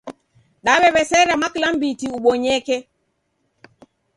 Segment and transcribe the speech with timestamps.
[0.65, 2.75] Daw'ew'esera mwakilambiti ubonyeke